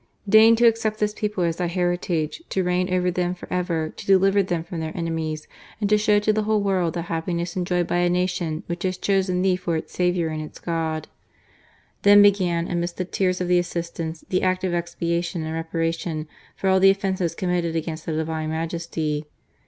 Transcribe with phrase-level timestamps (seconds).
[0.27, 4.05] Deign to accept this people as Thy heritage, to reign over them for ever, to
[4.07, 5.41] deliver them from their enemies.
[5.41, 7.01] THE REPUBLIC OF THE SACRED HEART, 329 and to ^how to the whole world the
[7.03, 11.07] happiness enjoyed by a nation which has chosen Thee for its Saviour and its God."
[12.01, 16.67] Then began, amidst the tears of the assistants, the Act of Expiation and Reparation for
[16.67, 19.25] all the offences committed against the Divine Majesty.